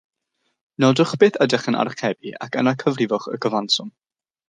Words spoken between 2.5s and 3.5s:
yn cyfrifwch y